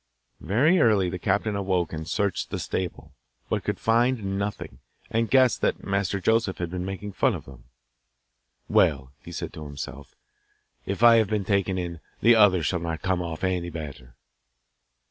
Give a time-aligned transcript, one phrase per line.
[0.39, 3.13] Very early the captain awoke and searched the stable,
[3.49, 4.79] but could find nothing,
[5.11, 7.65] and guessed that Master Joseph had been making fun of them.
[8.67, 10.15] 'Well,' he said to himself,
[10.87, 14.15] 'if I have been taken in, the others shall not come off any better.